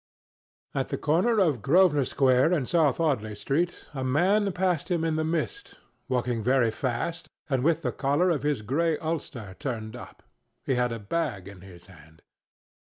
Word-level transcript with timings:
At 0.73 0.89
the 0.89 0.97
corner 0.97 1.37
of 1.37 1.61
Grosvenor 1.61 2.05
Square 2.05 2.53
and 2.53 2.67
South 2.67 2.99
Audley 2.99 3.35
Street, 3.35 3.85
a 3.93 4.03
man 4.03 4.51
passed 4.51 4.89
him 4.89 5.05
in 5.05 5.15
the 5.15 5.23
mist, 5.23 5.75
walking 6.09 6.41
very 6.41 6.71
fast 6.71 7.29
and 7.51 7.63
with 7.63 7.83
the 7.83 7.91
collar 7.91 8.31
of 8.31 8.41
his 8.41 8.63
grey 8.63 8.97
ulster 8.97 9.55
turned 9.59 9.95
up. 9.95 10.23
He 10.65 10.73
had 10.73 10.91
a 10.91 10.97
bag 10.97 11.47
in 11.47 11.61
his 11.61 11.85
hand. 11.85 12.23